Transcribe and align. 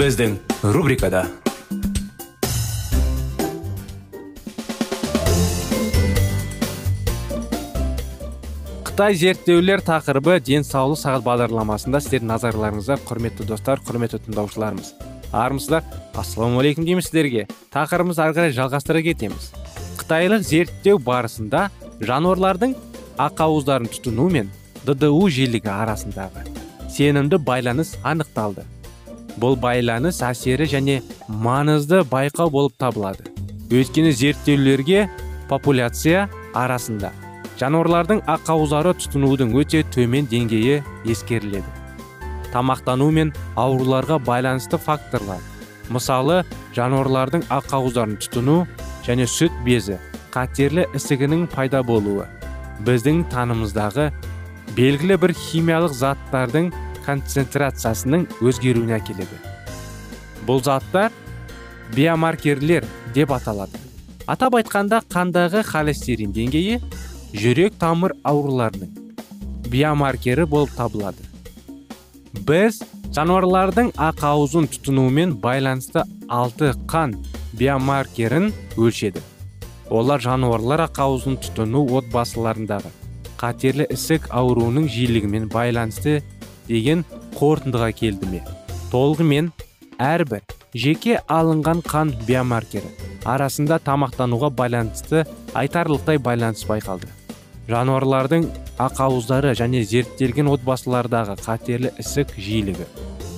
Біздің 0.00 0.38
рубрикада 0.72 1.26
қытай 8.86 9.18
зерттеулер 9.20 9.82
тақырыбы 9.84 10.38
денсаулық 10.46 11.02
сағат 11.02 11.26
бағдарламасында 11.26 12.00
сіздердің 12.00 12.32
назарларыңызға 12.32 12.96
құрметті 13.10 13.48
достар 13.52 13.84
құрметті 13.84 14.22
тыңдаушыларымыз. 14.24 14.94
Армысыздар 15.36 15.84
ассалаумағалейкум 16.16 16.88
дейміз 16.88 17.10
сіздерге. 17.10 17.46
Тақырыбымызды 17.68 18.24
ары 18.24 18.38
қарай 18.40 18.56
жалғастыра 18.56 19.04
кетеміз. 19.04 19.52
Қытайлық 20.00 20.48
зерттеу 20.48 20.96
барысында 21.04 21.68
жануарлардың 22.00 22.76
ақауыздарын 23.20 23.92
тұтыну 23.92 24.32
мен 24.32 24.52
дду 24.88 25.14
жиілігі 25.28 25.68
арасындағы 25.76 26.48
сенімді 26.88 27.36
байланыс 27.36 27.98
анықталды. 28.02 28.64
Бұл 29.38 29.56
байланыс 29.60 30.22
әсері 30.26 30.66
және 30.70 31.00
маңызды 31.28 32.02
байқау 32.10 32.50
болып 32.50 32.76
табылады. 32.78 33.30
Өйткені 33.70 34.12
зерттеулерге 34.12 35.08
популяция 35.48 36.28
арасында 36.54 37.12
жануарлардың 37.60 38.22
ақауыздары 38.30 38.94
тұтынудың 39.02 39.52
өте 39.60 39.82
төмен 39.94 40.26
деңгейі 40.30 40.80
ескеріледі. 41.12 41.66
Тамақтану 42.54 43.10
мен 43.14 43.32
ауруларға 43.60 44.18
байланысты 44.24 44.80
факторлар. 44.80 45.42
Мысалы 45.92 46.40
жануарлардың 46.74 47.44
ақауыздарын 47.52 48.16
тұтыну 48.22 48.64
және 49.06 49.26
сүт 49.28 49.54
безі 49.66 49.98
қатерлі 50.34 50.86
ісігінің 50.96 51.46
пайда 51.52 51.82
болуы. 51.86 52.26
Біздің 52.86 53.26
танымыздағы 53.30 54.08
белгілі 54.76 55.18
бір 55.20 55.34
химиялық 55.36 55.94
заттардың 55.94 56.70
концентрациясының 57.06 58.26
өзгеруіне 58.44 58.96
әкеледі. 58.98 59.38
Бұл 60.46 60.62
заттар 60.64 61.12
биомаркерлер 61.94 62.86
деп 63.14 63.32
аталады. 63.34 63.78
Атап 64.30 64.56
айтқанда 64.60 65.02
қандағы 65.10 65.64
холестерин 65.66 66.32
деңгейі 66.36 66.78
жүрек 67.34 67.78
тамыр 67.80 68.14
ауруларының 68.24 68.92
биомаркері 69.70 70.46
болып 70.50 70.72
табылады. 70.76 71.26
Біз 72.46 72.82
жануарлардың 73.14 73.90
ақауызын 73.98 74.68
тұтынуымен 74.70 75.34
байланысты 75.42 76.04
алты 76.30 76.72
қан 76.90 77.16
биомаркерін 77.58 78.52
өлшеді 78.78 79.22
олар 79.90 80.22
жануарлар 80.22 80.84
ақауызын 80.86 81.40
тұтыну 81.42 81.82
отбасыларындағы 81.98 82.92
қатерлі 83.40 83.88
ісік 83.90 84.28
ауруының 84.30 84.86
жиілігімен 84.94 85.48
байланысты 85.50 86.20
деген 86.70 87.04
қорытындыға 87.36 87.90
келді 87.98 88.30
ме? 88.30 88.40
Толығымен 88.94 89.50
әрбір 90.00 90.46
жеке 90.74 91.18
алынған 91.28 91.82
қан 91.86 92.12
биомаркері 92.28 92.90
арасында 93.28 93.80
тамақтануға 93.84 94.50
байланысты 94.56 95.24
айтарлықтай 95.58 96.18
байланыс 96.22 96.64
байқалды. 96.68 97.10
Жануарлардың 97.70 98.46
ақауыздары 98.82 99.52
және 99.58 99.82
зерттелген 99.86 100.48
отбасылардағы 100.50 101.36
қатерлі 101.44 101.92
ісік 102.00 102.32
жиілігі. 102.38 102.86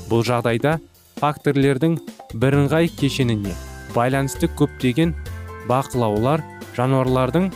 Бұл 0.09 0.25
жағдайда 0.28 0.78
факторлердің 1.21 1.98
бірыңғай 2.41 2.88
кешеніне 3.00 3.56
байланысты 3.97 4.48
көптеген 4.59 5.16
бақылаулар 5.69 6.44
жануарлардың 6.78 7.50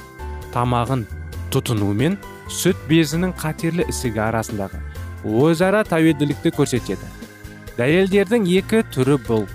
тамағын 0.57 1.07
тұтыну 1.55 1.93
мен 1.97 2.19
сүт 2.53 2.79
безінің 2.91 3.33
қатерлі 3.41 3.87
ісігі 3.93 4.23
арасындағы 4.29 4.83
өзара 5.27 5.83
тәуелділікті 5.89 6.53
көрсетеді. 6.57 7.09
Дәлелдердің 7.77 8.47
екі 8.59 8.83
түрі 8.95 9.19
бұл. 9.27 9.47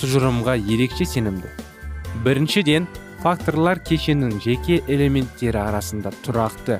Тұжырымға 0.00 0.56
ерекше 0.60 1.04
сенімді. 1.04 1.50
Біріншіден 2.24 2.86
факторлар 3.20 3.80
кешенінің 3.84 4.40
жеке 4.40 4.80
элементтері 4.88 5.60
арасында 5.60 6.12
тұрақты 6.24 6.78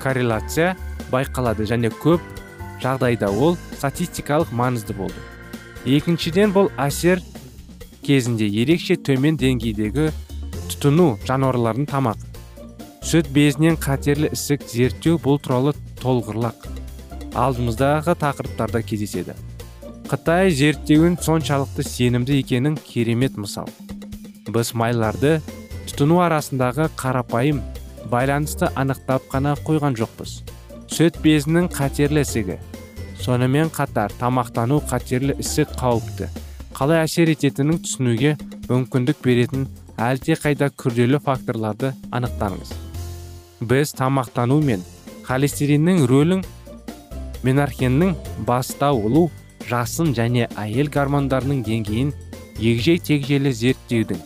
корреляция 0.00 0.74
байқалады 1.12 1.66
және 1.68 1.90
көп 2.02 2.22
жағдайда 2.82 3.28
ол 3.32 3.56
статистикалық 3.76 4.52
маңызды 4.56 4.96
болды. 4.96 5.20
Екіншіден 5.84 6.54
бұл 6.56 6.70
әсер 6.80 7.20
кезінде 8.06 8.48
ерекше 8.62 8.96
төмен 8.96 9.38
деңгейдегі 9.40 10.08
тұтыну 10.70 11.12
жануарлардың 11.28 11.90
тамақ 11.90 12.24
сүт 13.06 13.28
безінен 13.34 13.76
қатерлі 13.78 14.32
ісік 14.34 14.64
зерттеу 14.70 15.20
бұл 15.22 15.38
туралы 15.42 15.76
толғырлақ. 16.02 16.75
Алдымыздағы 17.36 18.16
тақырыптарда 18.20 18.82
кездеседі. 18.86 19.36
Қытай 20.08 20.50
зерттеуін 20.54 21.16
соншалықты 21.20 21.84
сенімді 21.84 22.38
екенін 22.40 22.76
керемет 22.78 23.36
мысал. 23.36 23.68
Біз 24.46 24.72
майларды 24.78 25.40
тұтыну 25.88 26.20
арасындағы 26.24 26.88
қарапайым 26.98 27.60
байланысты 28.10 28.70
анықтап 28.74 29.26
қана 29.32 29.56
қойған 29.66 29.98
жоқпыз. 29.98 30.40
Сүт 30.86 31.18
безінің 31.24 31.68
қатерлі 31.74 32.22
ісігі. 32.22 32.58
Сонымен 33.20 33.72
қатар 33.74 34.14
тамақтану 34.20 34.78
қатерлі 34.86 35.34
ісік 35.42 35.74
қауіпті. 35.80 36.28
Қалай 36.76 37.02
әсер 37.02 37.32
ететінін 37.32 37.80
түсінуге 37.82 38.36
мүмкіндік 38.68 39.22
беретін 39.24 39.66
әлде 39.98 40.36
қайда 40.38 40.68
күрделі 40.70 41.18
факторларды 41.24 41.94
анықтаңыз. 42.14 42.74
Біз 43.66 43.94
тамақтану 43.98 44.60
мен 44.62 44.84
холестериннің 45.26 46.04
рөлін 46.06 46.44
менархеннің 47.44 48.14
бастаулу 48.48 49.26
жасын 49.68 50.14
және 50.16 50.48
әйел 50.56 50.88
гормондарының 50.92 51.62
деңгейін 51.66 52.12
егжей 52.62 52.98
тегжейлі 53.02 53.52
зерттеудің 53.52 54.22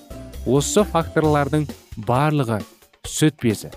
осы 0.47 0.85
факторлардың 0.87 1.67
барлығы 2.07 2.61
сүт 3.09 3.41
безі 3.43 3.71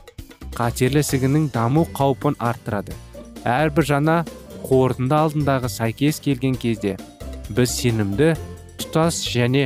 қатерлі 0.53 1.01
ісігінің 1.01 1.47
даму 1.53 1.88
қаупін 1.97 2.35
арттырады. 2.38 2.94
Әрбір 3.44 3.88
жаңа 3.89 4.18
қорытынды 4.63 5.18
алдындағы 5.18 5.69
сәйкес 5.71 6.21
келген 6.24 6.56
кезде 6.59 6.95
біз 7.50 7.74
сенімді 7.74 8.33
тұтас 8.79 9.24
және 9.25 9.65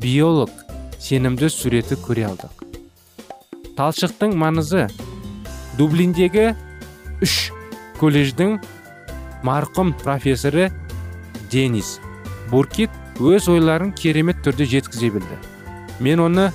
биолог 0.00 0.52
сенімді 1.02 1.50
суреті 1.52 1.98
көре 2.04 2.28
алдық. 2.30 2.54
Талшықтың 3.78 4.34
маңызы 4.38 4.86
дублиндегі 5.78 6.52
үш 7.22 7.50
колледждің 7.98 8.58
марқұм 9.46 9.92
профессоры 10.02 10.70
денис 11.50 11.98
буркит 12.50 12.90
өз 13.18 13.48
ойларын 13.50 13.92
керемет 13.92 14.40
түрде 14.44 14.66
жеткізе 14.66 15.10
білді. 15.14 15.38
Мен 16.00 16.20
оны 16.22 16.50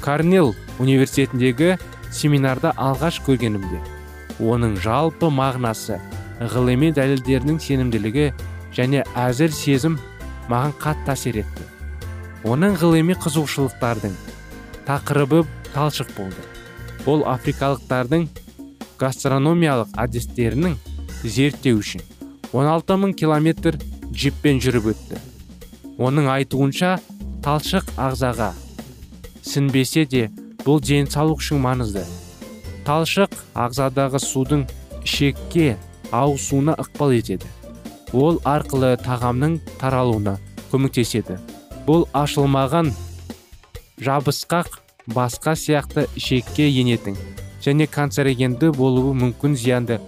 карнел 0.00 0.54
университетіндегі 0.78 1.76
семинарда 2.12 2.72
алғаш 2.76 3.20
көргенімде. 3.26 3.80
Оның 4.40 4.76
жалпы 4.80 5.30
мағынасы 5.32 6.00
ғылыми 6.40 6.92
дәлелдерінің 6.96 7.60
сенімділігі 7.62 8.30
және 8.76 9.04
әзір 9.16 9.52
сезім 9.56 10.00
маған 10.50 10.74
қатты 10.80 11.14
әсер 11.16 11.40
етті. 11.44 11.68
Оның 12.44 12.76
ғылыми 12.80 13.16
қызығушылықтардың 13.20 14.16
тақырыбы 14.88 15.44
талшық 15.74 16.12
болды. 16.16 16.42
Ол 17.06 17.24
африкалықтардың 17.28 18.28
гастрономиялық 19.00 19.96
әдістерінің 20.04 20.76
зерттеу 21.24 21.80
үшін 21.80 22.04
16 22.56 22.96
мың 22.96 23.10
километр 23.12 23.76
джиппен 24.08 24.56
жүріп 24.64 24.86
өтті. 24.94 25.18
Оның 26.00 26.30
айтуынша 26.32 26.94
талшық 27.44 27.90
ағзаға 28.00 28.54
сінбесе 29.44 30.06
де 30.08 30.22
бұл 30.62 30.80
денсаулық 30.80 31.42
үшін 31.44 31.60
маңызды. 31.66 32.06
Талшық 32.88 33.36
ағзадағы 33.66 34.22
судың 34.24 34.64
ішекке 35.04 35.76
ауысуына 36.16 36.78
ықпал 36.80 37.12
етеді. 37.18 37.44
Ол 38.16 38.40
арқылы 38.48 38.94
тағамның 39.04 39.60
таралуына 39.76 40.38
көмектеседі. 40.72 41.36
Бұл 41.84 42.08
ашылмаған 42.16 42.94
жабысқақ 44.00 44.80
басқа 45.12 45.58
сияқты 45.60 46.08
ішекке 46.16 46.72
енетін 46.72 47.20
және 47.60 47.84
канцерогенді 47.84 48.72
болуы 48.72 49.12
мүмкін 49.12 49.60
зиянды 49.60 50.00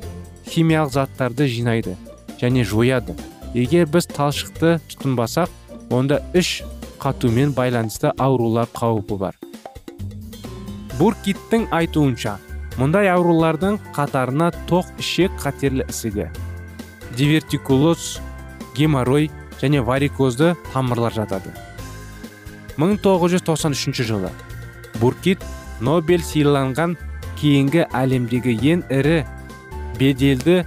химиялық 0.48 0.96
заттарды 0.96 1.44
жинайды. 1.44 1.98
Және 2.40 2.64
жояды. 2.64 3.14
Егер 3.54 3.86
біз 3.90 4.08
талшықты 4.12 4.78
тұтынбасақ 4.90 5.50
онда 5.94 6.20
іш 6.34 6.62
қатумен 7.02 7.54
байланысты 7.56 8.12
аурулар 8.18 8.68
қаупі 8.74 9.18
бар. 9.18 9.38
Буркиттің 10.98 11.68
айтуынша 11.74 12.36
мұндай 12.78 13.08
аурулардың 13.12 13.78
қатарына 13.96 14.50
тоқ 14.70 14.90
ішек 14.98 15.34
қатерлі 15.42 15.86
ісігі 15.88 16.28
дивертикулоз 17.18 18.18
геморрой 18.76 19.30
және 19.60 19.82
варикозды 19.82 20.54
тамырлар 20.72 21.14
жатады. 21.14 21.50
1993 22.78 24.04
жылы 24.06 24.30
буркит 25.00 25.42
нобель 25.80 26.22
сыйланған 26.22 26.94
кейінгі 27.40 27.88
әлемдегі 27.90 28.54
ең 28.72 28.84
ірі 28.94 29.24
беделді 29.98 30.60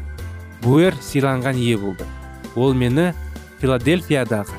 буэр 0.63 0.95
сыйланған 1.01 1.57
ие 1.57 1.77
болды. 1.77 2.05
Ол 2.55 2.73
мені 2.73 3.11
филадельфиядағы 3.61 4.57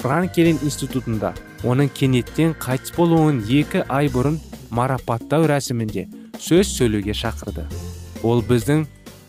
франкелин 0.00 0.58
институтында 0.62 1.34
оның 1.64 1.88
кенеттен 1.96 2.54
қайтыс 2.60 2.94
болуын 2.96 3.40
екі 3.48 3.84
ай 3.88 4.10
бұрын 4.12 4.38
марапаттау 4.74 5.46
рәсімінде 5.48 6.06
сөз 6.40 6.68
сөйлеуге 6.76 7.14
шақырды. 7.16 7.64
Ол 8.22 8.42
біздің 8.44 8.84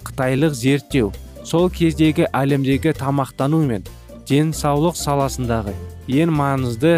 қытайлық 0.07 0.55
зерттеу 0.55 1.11
сол 1.45 1.69
кездегі 1.69 2.27
әлемдегі 2.33 2.95
тамақтану 2.97 3.61
мен 3.67 3.85
денсаулық 4.27 4.97
саласындағы 4.99 5.75
ең 6.07 6.31
маңызды 6.33 6.97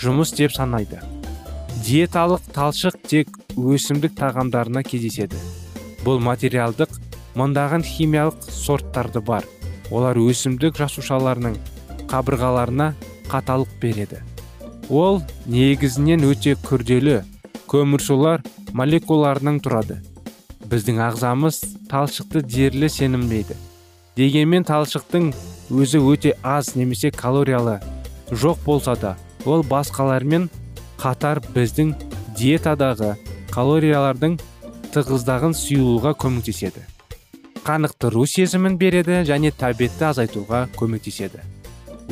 жұмыс 0.00 0.34
деп 0.36 0.54
санайды. 0.54 1.00
Диеталық 1.84 2.46
талшық 2.54 2.96
тек 3.04 3.28
өсімдік 3.56 4.14
тағамдарына 4.16 4.82
кездеседі. 4.86 5.36
Бұл 6.04 6.22
материалдық 6.24 6.96
мыңдаған 7.38 7.84
химиялық 7.86 8.46
сорттарды 8.50 9.20
бар. 9.20 9.44
Олар 9.90 10.18
өсімдік 10.18 10.78
жасушаларының 10.78 11.58
қабырғаларына 12.10 12.92
қаталық 13.30 13.74
береді. 13.82 14.20
Ол 14.88 15.22
негізінен 15.46 16.24
өте 16.28 16.54
күрделі 16.60 17.22
көмірсулар 17.70 18.44
молекулаларынан 18.72 19.60
тұрады. 19.64 20.00
Біздің 20.70 21.00
ағзамыз 21.08 21.60
талшықты 21.90 22.42
дерлі 22.42 22.88
сенімдейді. 22.88 23.56
Дегенмен 24.16 24.64
талшықтың 24.64 25.32
өзі 25.74 26.00
өте 26.04 26.34
аз 26.42 26.74
немесе 26.76 27.10
калориялы 27.10 27.80
жоқ 28.30 28.64
болса 28.64 28.94
да 28.96 29.16
ол 29.44 29.64
басқалармен 29.66 30.48
қатар 31.00 31.40
біздің 31.54 31.94
диетадағы 32.38 33.14
калориялардың 33.52 34.38
тығыздағын 34.94 35.56
сұйылуға 35.58 36.14
көмектеседі. 36.22 36.93
Қанықтыру 37.64 38.26
сезімін 38.28 38.76
береді 38.76 39.22
және 39.24 39.48
тәбетті 39.56 40.10
азайтуға 40.10 40.66
көмектеседі. 40.76 41.40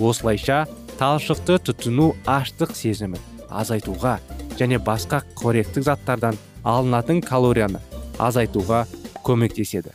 Осылайша 0.00 0.64
талшықты 0.96 1.58
тұтыну 1.66 2.14
аштық 2.24 2.72
сезімін 2.76 3.20
азайтуға 3.52 4.16
және 4.56 4.80
басқа 4.80 5.20
қоректік 5.36 5.84
заттардан 5.90 6.40
алынатын 6.64 7.20
калорияны 7.20 7.82
азайтуға 8.18 8.86
көмектеседі. 9.26 9.92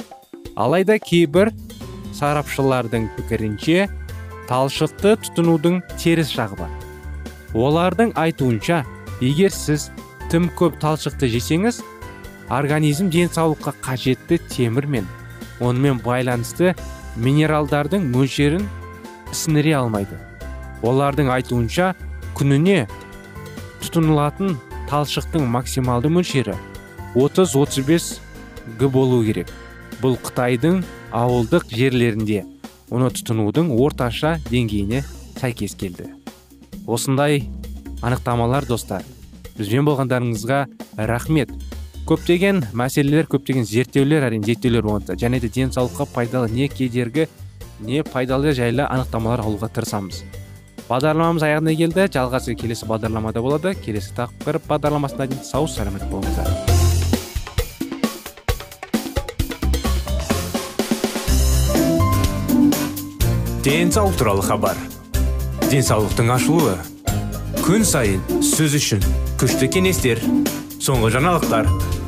Алайда 0.56 1.00
кейбір 1.02 1.52
сарапшылардың 2.14 3.10
пікірінше 3.18 3.90
талшықты 4.50 5.18
тұтынудың 5.26 5.82
теріс 5.98 6.38
жағы 6.38 6.62
бар. 6.62 6.72
Олардың 7.58 8.14
айтуынша 8.14 8.84
егер 9.22 9.54
сіз 9.54 9.90
тым 10.30 10.52
көп 10.60 10.78
талшықты 10.82 11.30
жесеңіз 11.34 11.82
организм 12.54 13.10
денсаулыққа 13.10 13.74
қажетті 13.82 14.38
темір 14.54 14.86
мен 14.88 15.08
онымен 15.64 16.02
байланысты 16.04 16.76
минералдардың 17.18 18.08
мөлшерін 18.14 18.66
сіңіре 19.34 19.76
алмайды. 19.80 20.18
Олардың 20.86 21.32
айтуынша 21.34 21.94
күніне 22.38 22.86
тұтынылатын 23.82 24.58
талшықтың 24.92 25.48
максималды 25.52 26.12
мөлшері 26.14 26.56
30-35 27.16 28.20
г 28.78 28.90
болу 28.92 29.24
керек. 29.26 29.50
Бұл 30.02 30.20
қытайдың 30.22 30.84
ауылдық 31.16 31.66
жерлерінде 31.74 32.44
оны 32.94 33.10
тұтынудың 33.16 33.72
орташа 33.74 34.38
деңгейіне 34.52 35.02
сәйкес 35.40 35.74
келді. 35.80 36.12
Осындай 36.86 37.48
анықтамалар 38.06 38.68
достар. 38.70 39.04
Бізбен 39.58 39.88
болғандарыңызға 39.88 40.66
рахмет. 41.10 41.50
Көптеген 42.08 42.62
мәселелер 42.78 43.26
көптеген 43.28 43.66
зерттеулер 43.68 44.24
әрине 44.30 44.48
зерттеулер 44.48 44.86
болғанда 44.86 45.18
және 45.20 45.42
де 45.44 45.50
денсаулыққа 45.52 46.06
пайдалы 46.14 46.48
не 46.50 46.70
кедергі 46.72 47.26
не 47.84 48.00
пайдалы 48.04 48.54
жайлы 48.56 48.86
анықтамалар 48.88 49.44
алуға 49.44 49.68
тырысамыз. 49.76 50.22
Бағдарламамыз 50.88 51.44
аяғына 51.44 51.74
келді. 51.76 52.06
Жалғасы 52.14 52.56
келесі 52.56 52.88
бағдарламада 52.88 53.44
болады. 53.44 53.74
Келесі 53.84 54.14
тақырып 54.16 54.70
бағдарламасына 54.70 55.28
дейін 55.28 55.44
сау 55.44 55.68
сәлемет 55.68 56.08
болыңыздар. 56.08 56.48
Денсаулық 63.68 64.16
туралы 64.16 64.48
хабар. 64.48 64.80
Денсаулықтың 65.68 66.32
ашылуы. 66.38 66.78
Күн 67.68 67.84
сайын 67.84 68.24
сөз 68.40 68.80
үшін 68.80 69.04
күшті 69.42 69.68
кеңестер 69.76 70.24
соңғы 70.80 71.12
жаңалықтар. 71.18 71.68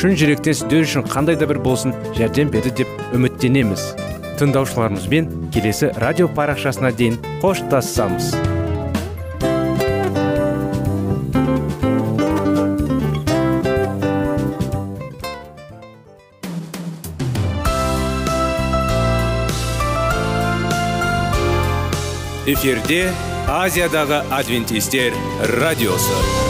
шын 0.00 0.14
жүректен 0.16 0.56
сіздер 0.56 0.86
үшін 0.86 1.02
қандай 1.04 1.36
да 1.36 1.44
бір 1.44 1.58
болсын 1.60 1.92
жәрдем 2.16 2.48
берді 2.48 2.70
деп 2.78 2.92
үміттенеміз. 3.12 3.82
Тыңдаушыларымызбен 4.40 5.26
келесі 5.52 5.90
радио 6.00 6.30
парақшасына 6.32 6.94
дейін 6.96 7.18
қоштассамыз 7.42 8.32
эфирде 22.50 23.02
азиядағы 23.46 24.24
адвентистер 24.40 25.12
радиосы 25.60 25.60
радиосы. 25.60 26.49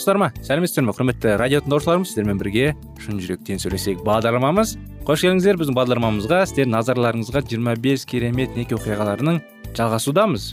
Армысыздар 0.00 0.16
ма 0.16 0.30
сәлеметсіздер 0.40 0.84
ме 0.86 0.92
құрметті 0.96 1.32
радио 1.36 1.60
тыңдаушыларымыз 1.60 2.08
сіздермен 2.08 2.38
бірге 2.40 2.70
шын 3.02 3.18
жүректен 3.20 3.58
сөйлесейік 3.60 4.00
бағдарламамыз. 4.06 4.78
Қош 5.04 5.24
келдіңіздер. 5.26 5.58
Біздің 5.60 5.76
бағдарламамызға 5.76 6.38
сіздердің 6.48 6.72
назарларыңызға 6.72 7.42
25 7.50 8.06
керемет 8.08 8.56
неке 8.56 8.78
оқиғаларының 8.78 9.42
жалғасудамыз. 9.76 10.46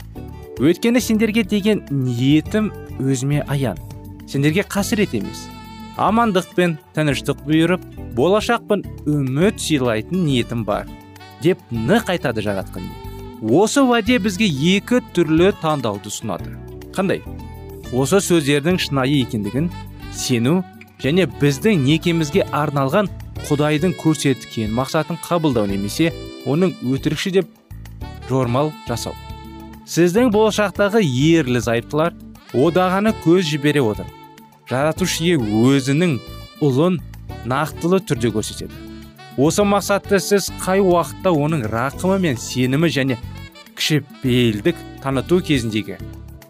Өйткені 0.60 1.00
сендерге 1.00 1.46
деген 1.48 1.80
ниетім 1.88 2.68
өзіме 3.00 3.40
аян. 3.48 3.80
Сендерге 4.28 4.66
қасірет 4.68 5.16
емес. 5.16 5.46
Амандық 5.96 6.52
пен 6.54 6.76
тыныштық 6.98 7.40
бұйырып 7.48 7.88
болашақпен 8.18 8.84
үміт 9.08 9.64
сыйлайтын 9.64 10.26
ниетім 10.28 10.66
бар 10.68 10.90
деп 11.40 11.62
нық 11.72 12.10
айтады 12.12 12.42
жаратқан 12.42 12.84
осы 13.42 13.82
уәде 13.86 14.18
бізге 14.18 14.48
екі 14.76 15.00
түрлі 15.14 15.52
таңдауды 15.62 16.10
ұсынады. 16.10 16.56
Қандай? 16.94 17.22
Осы 17.92 18.20
сөздердің 18.20 18.76
шынайы 18.82 19.22
екендігін 19.24 19.70
сену 20.12 20.60
және 21.00 21.28
біздің 21.40 21.84
некемізге 21.86 22.44
арналған 22.52 23.08
құдайдың 23.48 23.94
көрсеткен 24.02 24.74
мақсатын 24.76 25.16
қабылдау 25.24 25.68
немесе 25.70 26.10
оның 26.44 26.74
өтірікші 26.84 27.32
деп 27.38 27.48
жормал 28.28 28.72
жасау. 28.88 29.14
Сіздің 29.88 30.28
болашақтағы 30.34 31.00
ерлі 31.00 31.62
зайыптылар 31.64 32.12
одағаны 32.52 33.14
көз 33.24 33.48
жібере 33.48 33.80
отыр 33.80 34.10
жаратушы 34.68 35.24
ие 35.24 35.38
өзінің 35.38 36.18
ұлын 36.60 37.00
нақтылы 37.48 38.02
түрде 38.04 38.28
көрсетеді. 38.34 38.74
Осы 39.38 39.64
мақсатты 39.64 40.20
сіз 40.20 40.50
қай 40.60 40.82
уақытта 40.84 41.32
оның 41.32 41.64
рақымы 41.72 42.18
мен 42.20 42.36
сенімі 42.36 42.90
және 42.92 43.16
кішіпейілдік 43.78 44.76
таныту 45.00 45.40
кезіндегі 45.40 45.96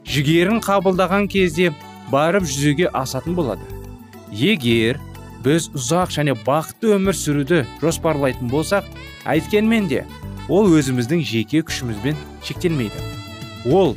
жігерін 0.08 0.62
қабылдаған 0.64 1.28
кезде 1.28 1.72
барып 2.12 2.46
жүзеге 2.48 2.88
асатын 2.96 3.36
болады. 3.36 3.64
Егер 4.32 4.98
біз 5.44 5.68
ұзақ 5.76 6.12
және 6.16 6.34
бақытты 6.46 6.94
өмір 6.96 7.16
сүруді 7.16 7.64
жоспарлайтын 7.82 8.48
болсақ 8.52 8.88
әйткенмен 9.28 9.88
де 9.90 10.04
ол 10.48 10.70
өзіміздің 10.72 11.22
жеке 11.28 11.60
күшімізбен 11.68 12.16
шектелмейді. 12.44 13.04
Ол 13.68 13.96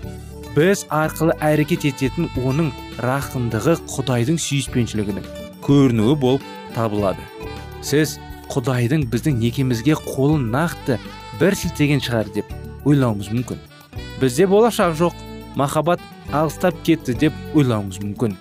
біз 0.55 0.83
арқылы 0.91 1.37
әрекет 1.39 1.87
ететін 1.87 2.27
оның 2.43 2.73
рақымдығы 2.99 3.77
құдайдың 3.95 4.39
сүйіспеншілігінің 4.41 5.31
көрінуі 5.63 6.17
болып 6.19 6.45
табылады. 6.75 7.23
Сіз 7.81 8.17
құдайдың 8.51 9.07
біздің 9.11 9.39
некемізге 9.39 9.95
қолын 10.11 10.49
нақты 10.51 10.99
бір 11.39 11.55
сілтеген 11.55 12.03
шығар 12.03 12.27
деп 12.35 12.51
ойлауымыз 12.85 13.31
мүмкін. 13.31 13.61
Бізде 14.19 14.47
болашақ 14.51 14.97
жоқ. 14.99 15.15
Махаббат 15.55 16.01
алыстап 16.31 16.77
кетті 16.87 17.15
деп 17.17 17.33
ойлауыңыз 17.55 18.01
мүмкін. 18.03 18.35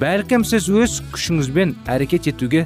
Бәлкім 0.00 0.44
сіз 0.46 0.68
өз 0.68 0.98
күшіңізбен 1.14 1.74
әрекет 1.90 2.28
етуге 2.32 2.64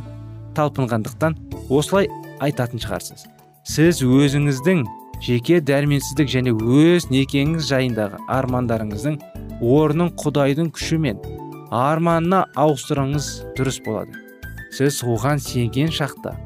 талпынғандықтан 0.56 1.36
осылай 1.68 2.08
айтатын 2.44 2.82
шығарсыз. 2.82 3.26
Сіз 3.68 4.00
өзіңіздің 4.02 4.84
жеке 5.24 5.60
дәрменсіздік 5.60 6.30
және 6.32 6.54
өз 6.54 7.08
некеңіз 7.12 7.68
жайындағы 7.68 8.22
армандарыңыздың 8.32 9.18
орнын 9.60 10.12
құдайдың 10.22 10.70
күшімен 10.76 11.20
арманына 11.74 12.44
ауыстырыңыз 12.56 13.30
дұрыс 13.58 13.82
болады. 13.84 14.14
Сіз 14.72 15.02
оған 15.04 15.42
сенген 15.42 15.92
шақта 15.92 16.36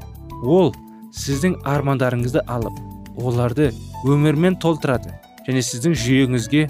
ол 0.43 0.73
сіздің 1.15 1.59
армандарыңызды 1.69 2.43
алып 2.49 2.75
оларды 3.15 3.69
өмірмен 4.09 4.57
толтырады 4.59 5.13
және 5.47 5.61
сіздің 5.63 5.95
жүйеңізге 6.03 6.63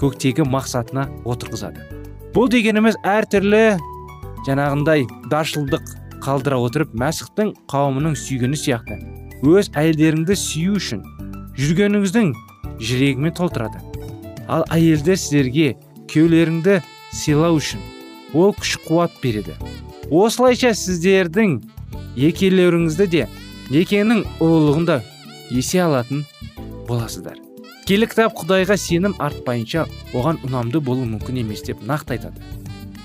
көктегі 0.00 0.46
мақсатына 0.48 1.06
отырғызады. 1.28 1.84
Бұл 2.34 2.50
дегеніміз 2.52 2.98
әртүрлі 3.02 3.62
жаңағындай 4.46 5.06
даршылдық 5.32 5.94
қалдыра 6.24 6.58
отырып 6.62 6.92
мәсіхтің 6.98 7.54
қауымының 7.70 8.14
сүйгені 8.18 8.58
сияқты. 8.58 8.98
Өз 9.46 9.70
әйелдеріңді 9.78 10.36
сүю 10.38 10.76
үшін 10.78 11.02
жүргеніңіздің 11.58 12.32
жүрегімен 12.82 13.34
толтырады. 13.38 13.82
Ал 14.48 14.64
әйелдер 14.74 15.18
сіздерге 15.18 15.74
күйеулеріңді 16.10 16.78
сыйлау 17.14 17.58
үшін 17.58 17.82
ол 18.34 18.54
күш 18.58 18.76
қуат 18.86 19.18
береді. 19.22 19.56
Осылайша 20.10 20.72
сіздердің 20.76 21.58
екеулеріңізді 22.28 23.10
де 23.12 23.26
некенің 23.72 24.24
ұлылығында 24.40 25.02
есе 25.50 25.84
алатын 25.84 26.24
боласыздар. 26.88 27.47
Киелі 27.88 28.04
кітап 28.04 28.34
құдайға 28.36 28.74
сенім 28.76 29.14
артпайынша 29.16 29.86
оған 30.12 30.42
ұнамды 30.44 30.82
болу 30.84 31.06
мүмкін 31.08 31.38
емес 31.40 31.62
деп 31.64 31.78
нақты 31.88 32.18
айтады. 32.18 32.42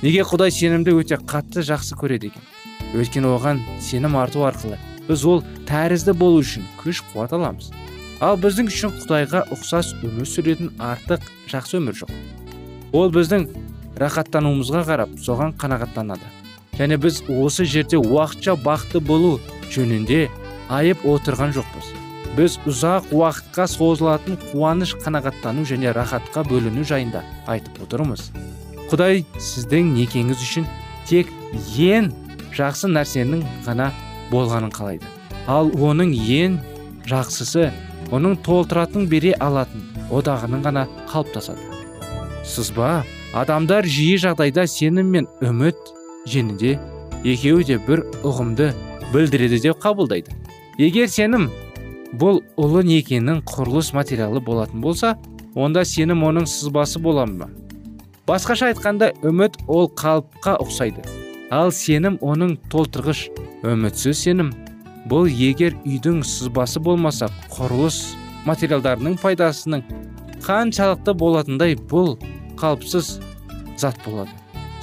Неге 0.01 0.25
құдай 0.27 0.51
сенімді 0.51 0.91
өте 0.99 1.15
қатты 1.23 1.63
жақсы 1.63 1.95
көреді 1.95 2.27
екен? 2.33 2.43
Өйткені 2.91 3.29
оған 3.31 3.61
сенім 3.79 4.17
арту 4.19 4.43
арқылы 4.43 4.75
біз 5.07 5.23
ол 5.23 5.39
тәрізді 5.69 6.17
болу 6.19 6.43
үшін 6.43 6.67
күш 6.81 6.99
қуат 7.13 7.31
аламыз. 7.31 7.71
Ал 8.19 8.35
біздің 8.35 8.73
үшін 8.73 8.91
құдайға 8.99 9.45
ұқсас 9.55 9.95
өмір 10.03 10.27
сүретін 10.27 10.75
артық 10.83 11.31
жақсы 11.47 11.79
өмір 11.79 12.01
жоқ. 12.03 12.11
Ол 12.91 13.07
біздің 13.15 13.47
рахаттануымызға 14.03 14.83
қарап 14.91 15.15
соған 15.15 15.55
қанағаттанады. 15.63 16.27
Және 16.75 16.99
біз 16.99 17.23
осы 17.31 17.63
жерде 17.63 18.03
уақытша 18.03 18.59
бақытты 18.59 18.99
болу 18.99 19.37
жөнінде 19.71 20.25
айып 20.67 21.07
отырған 21.07 21.55
жоқпыз. 21.55 21.93
Біз 22.37 22.57
ұзақ 22.69 23.11
уақытқа 23.13 23.67
созылатын 23.69 24.39
қуаныш 24.49 24.95
қанағаттану 25.03 25.65
және 25.69 25.93
рахатқа 25.93 26.43
бөліну 26.49 26.85
жайында 26.87 27.21
айтып 27.45 27.83
отырмыз. 27.85 28.31
Құдай 28.89 29.21
сіздің 29.37 29.93
некеңіз 29.93 30.41
үшін 30.41 30.65
тек 31.09 31.29
ең 31.77 32.09
жақсы 32.57 32.89
нәрсенің 32.89 33.43
ғана 33.67 33.91
болғанын 34.31 34.73
қалайды. 34.73 35.05
Ал 35.47 35.69
оның 35.77 36.13
ең 36.13 36.57
жақсысы 37.09 37.69
оның 38.13 38.39
толтыратын 38.45 39.05
бере 39.11 39.33
алатын 39.39 39.83
одағының 40.13 40.63
ғана 40.65 40.87
қалыптасады. 41.11 41.61
Сызба 42.45 43.03
адамдар 43.37 43.85
жиі 43.85 44.17
жағдайда 44.25 44.65
сенім 44.67 45.13
мен 45.13 45.27
үміт 45.41 45.77
женінде 46.25 46.79
екеуі 47.23 47.65
де 47.69 47.77
бір 47.77 48.03
ұғымды 48.23 48.71
білдіреді 49.13 49.61
деп 49.67 49.81
қабылдайды. 49.83 50.33
Егер 50.77 51.07
сенім 51.09 51.49
бұл 52.13 52.43
ұлы 52.61 52.83
некенің 52.85 53.41
құрылыс 53.49 53.89
материалы 53.97 54.41
болатын 54.43 54.81
болса 54.83 55.15
онда 55.55 55.83
сенім 55.85 56.21
оның 56.27 56.45
сызбасы 56.49 56.99
бола 57.01 57.25
ма? 57.25 57.49
Басқаша 58.27 58.69
айтқанда 58.71 59.11
үміт 59.25 59.57
ол 59.67 59.89
қалыпқа 59.97 60.59
ұқсайды. 60.61 61.01
Ал 61.51 61.73
сенім 61.73 62.19
оның 62.21 62.55
толтырғыш 62.71 63.25
үмітсіз 63.65 64.21
сенім. 64.27 64.53
Бұл 65.09 65.27
егер 65.27 65.75
үйдің 65.83 66.21
сызбасы 66.23 66.79
болмаса 66.79 67.27
құрылыс 67.51 68.13
материалдарының 68.45 69.17
пайдасының 69.19 69.83
қаншалықты 70.45 71.15
болатындай 71.17 71.75
бұл 71.75 72.15
қалыпсыз 72.61 73.17
зат 73.75 73.97
болады. 74.05 74.31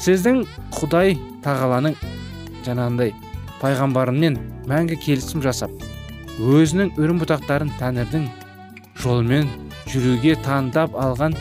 Сіздің 0.00 0.42
құдай 0.76 1.14
тағаланың 1.44 1.96
жаңағындай 2.66 3.14
пайғамбарымен 3.62 4.40
мәңгі 4.68 5.00
келісім 5.06 5.44
жасап 5.44 5.89
өзінің 6.40 6.94
үрім 6.96 7.18
бұтақтарын 7.20 7.70
тәңірдің 7.76 8.22
жолымен 9.02 9.48
жүруге 9.92 10.38
таңдап 10.40 10.94
алған 10.96 11.34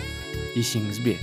есеңіз 0.59 0.99
бе? 1.05 1.15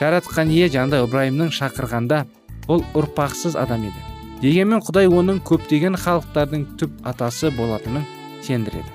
Жаратқан 0.00 0.50
ие 0.50 0.66
жаңағыдай 0.72 1.04
ыбырайымның 1.06 1.52
шақырғанда 1.54 2.24
ол 2.66 2.82
ұрпақсыз 2.98 3.54
адам 3.58 3.86
еді. 3.86 4.02
Дегенмен 4.42 4.82
құдай 4.82 5.06
оның 5.06 5.38
көптеген 5.46 5.94
халықтардың 6.02 6.66
түп 6.80 6.98
атасы 7.06 7.52
болатынын 7.54 8.08
сендіреді. 8.42 8.90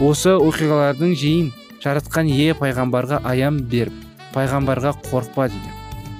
Осы 0.00 0.32
оқиғалардың 0.40 1.12
жиын 1.20 1.50
жаратқан 1.84 2.30
ие 2.32 2.56
пайғамбарға 2.56 3.20
аян 3.28 3.60
беріп 3.68 3.98
пайғамбарға 4.32 4.96
қорықпа 5.10 5.50
дейді. 5.52 5.74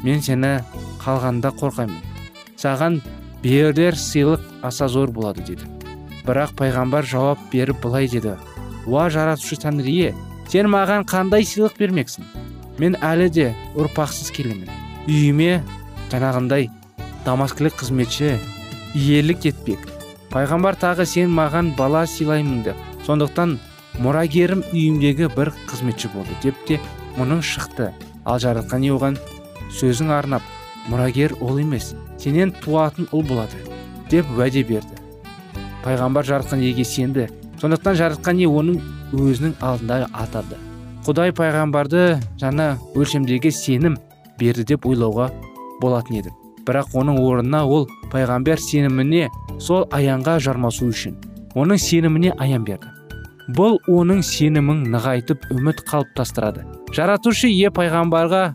Мен 0.04 0.20
сені 0.20 0.58
қалғанда 1.00 1.54
қорқаймын 1.56 2.02
саған 2.60 3.00
берер 3.42 3.96
сыйлық 3.96 4.44
аса 4.62 4.88
зор 4.88 5.10
болады 5.10 5.40
деді. 5.40 5.73
Бірақ 6.24 6.54
пайғамбар 6.58 7.06
жауап 7.06 7.40
беріп 7.52 7.82
былай 7.84 8.08
деді. 8.08 8.36
Уа 8.86 9.08
жаратушы 9.12 9.58
тәңірие 9.60 10.14
сен 10.48 10.68
маған 10.72 11.04
қандай 11.08 11.44
сыйлық 11.48 11.76
бермексің? 11.78 12.24
Мен 12.78 12.96
әлі 13.04 13.28
де 13.32 13.50
ұрпақсыз 13.76 14.32
келемін. 14.34 14.70
Үйіме 15.08 15.60
жаңағындай 16.12 16.70
дамаскілік 17.24 17.76
қызметші 17.80 18.34
иелік 18.94 19.46
етпек. 19.50 19.84
Пайғамбар 20.32 20.78
тағы 20.80 21.06
сен 21.06 21.30
маған 21.32 21.74
бала 21.78 22.04
сыйлаймын 22.10 22.64
деп. 22.66 22.80
Сондықтан 23.06 23.58
мұрагерім 24.02 24.64
үйімдегі 24.72 25.30
бір 25.36 25.52
қызметші 25.68 26.10
болды 26.14 26.34
деп 26.42 26.58
те 26.66 26.80
мұның 27.18 27.44
шықты. 27.44 27.92
Ал 28.24 28.40
жаратқан 28.40 28.82
ие 28.82 28.96
оған 28.96 29.20
сөзін 29.78 30.10
арнап 30.16 30.42
мұрагер 30.88 31.36
ол 31.40 31.60
емес 31.60 31.92
сенен 32.18 32.52
туатын 32.64 33.08
ұл 33.12 33.24
болады 33.28 33.60
деп 34.10 34.28
уәде 34.36 34.64
берді. 34.64 34.93
Пайғамбар 35.84 36.26
жаратқан 36.26 36.64
иеге 36.64 36.84
сенді. 36.84 37.28
Сондықтан 37.60 38.00
жаратқан 38.00 38.40
ие 38.40 38.48
оның 38.48 38.80
өзінің 39.14 39.58
алдында 39.62 40.06
атады 40.12 40.58
құдай 41.04 41.34
пайғамбарды 41.36 42.16
жаңа 42.40 42.78
өлшемдегі 42.96 43.50
сенім 43.52 43.98
берді 44.40 44.64
деп 44.70 44.86
ойлауға 44.88 45.28
болатын 45.82 46.20
еді. 46.22 46.32
Бірақ 46.64 46.94
оның 46.96 47.18
орнына 47.20 47.60
ол 47.68 47.84
пайғамбар 48.12 48.60
сеніміне 48.60 49.28
сол 49.60 49.84
аянға 49.92 50.38
жармасу 50.40 50.88
үшін 50.88 51.18
оның 51.54 51.80
сеніміне 51.80 52.32
аян 52.40 52.64
берді. 52.64 52.88
Бұл 53.52 53.76
оның 53.92 54.22
сенімін 54.24 54.86
нығайтып 54.94 55.44
үміт 55.52 55.84
қалыптастырады. 55.90 56.64
Жаратушы 56.96 57.50
ие 57.52 57.68
пайғамбарға 57.68 58.54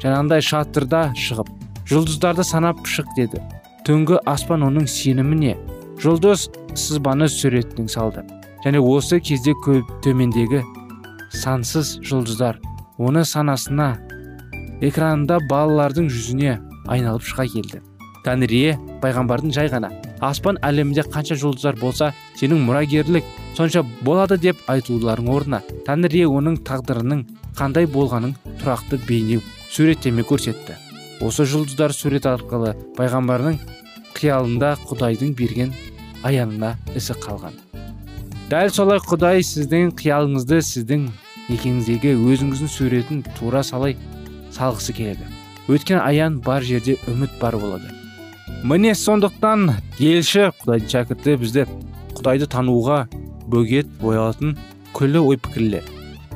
жаңағындай 0.00 0.40
шатырда 0.40 1.10
шығып 1.12 1.50
жұлдыздарды 1.90 2.46
санап 2.48 2.80
шық 2.88 3.12
деді. 3.18 3.42
Түнгі 3.84 4.22
аспан 4.24 4.64
оның 4.64 4.88
сеніміне 4.88 5.58
жұлдыз 6.00 6.48
сызбаны 6.78 7.28
суретінің 7.28 7.88
салды. 7.90 8.24
Және 8.64 8.80
осы 8.82 9.20
кезде 9.24 9.54
көп 9.64 9.88
төмендегі 10.04 10.62
сансыз 11.32 11.96
жұлдыздар 12.04 12.60
оны 12.98 13.24
санасына 13.24 13.94
экранында 14.84 15.38
балалардың 15.50 16.10
жүзіне 16.12 16.58
айналып 16.92 17.24
шыға 17.24 17.46
келді. 17.54 17.80
Тәңірие 18.24 18.76
пайғамбардың 19.00 19.54
жай 19.56 19.70
ғана 19.72 19.88
аспан 20.20 20.58
әлемінде 20.66 21.06
қанша 21.08 21.38
жұлдыздар 21.40 21.78
болса 21.80 22.10
сенің 22.36 22.60
мұрагерлік 22.66 23.24
сонша 23.56 23.82
болады 24.04 24.36
деп 24.40 24.60
айтуларың 24.68 25.30
орнына 25.32 25.62
тәңірие 25.86 26.26
оның 26.28 26.60
тағдырының 26.68 27.24
қандай 27.56 27.88
болғанын 27.88 28.36
тұрақты 28.60 29.00
бейне 29.08 29.40
суреттеме 29.70 30.26
көрсетті. 30.28 30.76
Осы 31.24 31.44
жұлдыздар 31.48 31.92
сурет 31.96 32.28
арқылы 32.28 32.74
пайғамбардың 32.96 33.56
қиялында 34.16 34.74
құдайдың 34.88 35.32
берген 35.36 35.72
аянына 36.26 36.76
ісі 36.96 37.16
қалған. 37.22 37.56
Дәл 38.50 38.72
солай 38.74 38.98
құдай 39.04 39.44
сіздің 39.46 39.92
қиялыңызды 39.98 40.60
сіздің 40.66 41.06
некеңіздегі 41.50 42.16
өзіңіздің 42.18 42.70
суретін 42.70 43.22
тура 43.38 43.62
салай 43.66 43.96
салғысы 44.54 44.94
келеді. 44.96 45.28
Өткен 45.70 46.00
аян 46.02 46.40
бар 46.42 46.66
жерде 46.66 46.96
үміт 47.10 47.36
бар 47.40 47.56
болады. 47.60 47.92
Міне 48.64 48.96
сондықтан 48.98 49.70
елші 49.98 50.50
құдайдың 50.60 50.90
шәкірті 50.90 51.38
бізді 51.40 51.66
құдайды 52.18 52.50
тануға 52.50 53.04
бөгет 53.46 53.88
боялатын 54.02 54.58
күллі 54.96 55.22
ой 55.30 55.38
пікірлер 55.38 55.86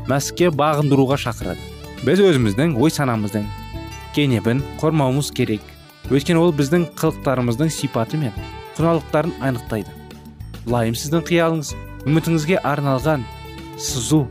мәсікке 0.08 0.50
бағындыруға 0.54 1.18
шақырады. 1.20 1.60
Біз 2.04 2.20
өзіміздің 2.20 2.74
ой 2.80 2.92
санамыздың 2.92 3.46
кенебін 4.14 4.60
қормауымыз 4.80 5.30
керек. 5.34 5.62
Өйткені 6.12 6.40
ол 6.40 6.52
біздің 6.52 6.90
қылықтарымыздың 7.00 7.72
сипаты 7.72 8.20
мен 8.20 8.34
құналықтарын 8.76 9.34
анықтайды. 9.44 9.90
Лайым 10.66 10.96
сіздің 10.98 11.24
қиялыңыз 11.28 11.74
үмітіңізге 12.08 12.60
арналған 12.64 13.24
сызу 13.78 14.24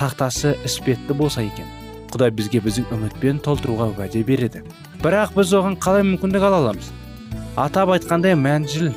тақтасы 0.00 0.54
іспетті 0.64 1.16
болса 1.16 1.42
екен. 1.42 1.66
Құдай 2.12 2.30
бізге 2.30 2.60
біздің 2.64 2.90
үмітпен 2.94 3.40
толтыруға 3.44 3.90
уәде 3.92 4.22
береді. 4.24 4.62
Бірақ 5.02 5.34
біз 5.36 5.52
оған 5.58 5.76
қалай 5.82 6.06
мүмкіндік 6.06 6.46
ала 6.46 6.62
аламыз? 6.62 6.92
Атап 7.56 7.92
айтқандай 7.96 8.36
мәнжіл 8.38 8.92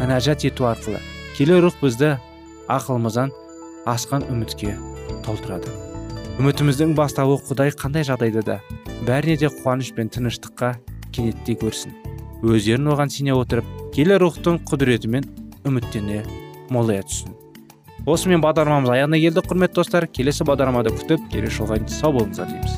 мінәжат 0.00 0.46
ету 0.48 0.66
арқылы 0.70 1.00
келе 1.36 1.60
рух 1.60 1.76
бізді 1.82 2.16
ақылымыздан 2.72 3.32
асқан 3.86 4.26
үмітке 4.32 4.74
толтырады. 5.26 5.70
Үмітіміздің 6.40 6.96
бастауы 6.96 7.38
құдай 7.48 7.72
қандай 7.76 8.06
жағдайда 8.08 8.42
да 8.46 8.60
бәріне 9.06 9.36
де 9.40 9.50
қуаныш 9.52 9.92
пен 9.96 10.10
тыныштыққа 10.12 10.74
кенеттей 11.12 11.56
көрсін. 11.60 11.94
Өздерін 12.44 12.90
оған 12.92 13.12
сене 13.12 13.34
отырып 13.36 13.68
келе 13.96 14.20
рухтың 14.20 14.60
құдіретімен 14.68 15.24
үміттене 15.64 16.22
молая 16.68 17.00
түссін 17.08 17.32
осымен 18.06 18.42
бағдарламамыз 18.44 18.92
аяғына 18.94 19.18
келді 19.18 19.42
құрметті 19.48 19.80
достар. 19.80 20.06
Келесі 20.06 20.46
бағдарламада 20.46 20.92
күтіп 20.94 21.26
келесі 21.32 21.62
жолға 21.62 21.80
сау 21.90 22.12
болыңыздар 22.14 22.52
дейміз. 22.52 22.76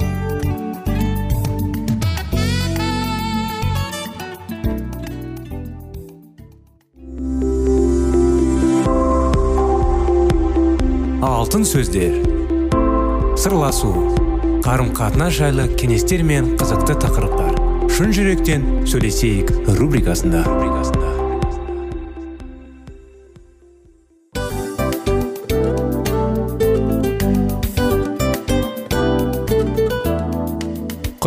Алтын 11.29 11.67
сөздер. 11.69 12.17
Сырласу. 13.39 13.93
Қарым 14.65 14.91
қатынас 14.97 15.37
жайлы 15.39 15.69
кеңестер 15.79 16.25
мен 16.27 16.57
қызықты 16.61 16.97
тақырыптар. 17.05 17.55
Шын 17.93 18.13
жүректен 18.17 18.67
сөйлесейік 18.89 19.53
рубрикасында. 19.79 20.45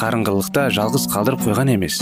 қарыңғылықта 0.00 0.70
жалғыз 0.72 1.02
қалдырып 1.12 1.42
қойған 1.44 1.74
емес. 1.74 1.98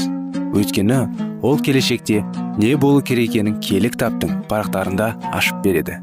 Өйткені 0.55 0.99
ол 1.43 1.59
келешекте 1.59 2.21
не 2.59 2.77
болу 2.79 3.03
керек 3.03 3.33
екенін 3.33 3.57
киелі 3.59 3.91
кітаптың 3.91 4.45
парақтарында 4.51 5.09
ашып 5.35 5.59
береді. 5.65 5.99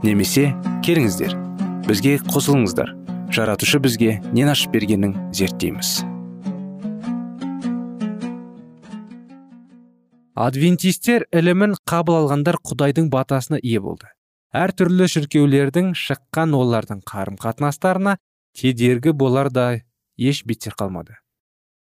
Немесе 0.00 0.54
келіңіздер 0.86 1.34
бізге 1.84 2.16
қосылыңыздар. 2.32 2.94
Жаратушы 3.28 3.80
бізге 3.84 4.14
нен 4.32 4.48
ашып 4.48 4.72
бергенін 4.72 5.12
зерттейміз. 5.36 5.98
Адвентистер 10.38 11.26
ілімін 11.34 11.74
қабыл 11.88 12.22
алғандар 12.22 12.56
құдайдың 12.64 13.10
батасына 13.12 13.58
ие 13.60 13.82
болды. 13.84 14.08
Әр 14.54 14.72
түрлі 14.72 15.10
шіркеулердің 15.12 15.92
шыққан 15.98 16.56
олардың 16.56 17.02
қарым 17.04 17.36
қатынастарына 17.42 18.16
кедергі 18.56 19.12
болар 19.12 19.50
да 19.52 19.66
еш 20.18 20.42
беттер 20.44 20.74
қалмады. 20.78 21.16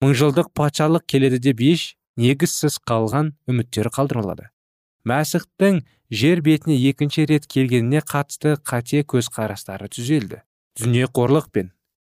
Мыңжылдық 0.02 0.50
патшалық 0.56 1.06
келеді 1.06 1.38
деп 1.38 1.62
еш 1.62 1.92
негізсіз 2.16 2.80
қалған 2.88 3.36
үміттері 3.48 3.92
қалдырылады 3.94 4.50
мәсіхтің 5.08 5.80
жер 6.14 6.42
бетіне 6.46 6.76
екінші 6.90 7.26
рет 7.26 7.46
келгеніне 7.50 8.02
қатысты 8.06 8.54
қате 8.62 9.02
көзқарастары 9.08 9.88
түзелді. 9.90 10.42
Дүниеқорлық 10.78 11.50
пен 11.52 11.72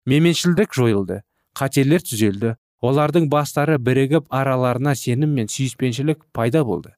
менменшілдік 0.07 0.75
жойылды. 0.77 1.23
Қателер 1.57 2.05
түзелді. 2.05 2.57
Олардың 2.85 3.31
бастары 3.33 3.79
бірігіп 3.81 4.27
араларына 4.29 4.93
сенім 4.99 5.33
мен 5.39 5.49
сүйіспеншілік 5.49 6.27
пайда 6.37 6.65
болды. 6.65 6.93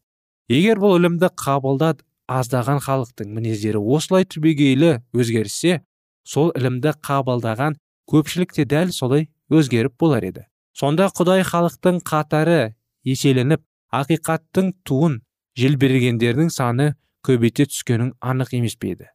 Егер 0.50 0.80
бұл 0.82 0.96
ілімді 0.98 1.30
қабылдат 1.38 2.02
аздаған 2.26 2.80
халықтың 2.82 3.30
мінездері 3.36 3.78
осылай 3.78 4.26
түбегейлі 4.26 4.96
өзгерсе 5.14 5.84
сол 6.26 6.50
ілімді 6.58 6.96
қабылдаған 7.06 7.78
көпшілік 8.10 8.54
те 8.56 8.64
дәл 8.64 8.92
солай 8.92 9.28
өзгеріп 9.50 9.96
болар 10.00 10.24
еді. 10.24 10.46
Сонда 10.76 11.08
құдай 11.10 11.42
халықтың 11.46 12.00
қатары 12.06 12.74
еселеніп 13.04 13.62
ақиқаттың 13.94 14.72
туын 14.84 15.20
желбірегендердің 15.58 16.50
саны 16.52 16.94
көбейте 17.26 17.66
түскенің 17.70 18.14
анық 18.20 18.54
емес 18.58 18.76
пе 18.76 18.94
еді? 18.94 19.10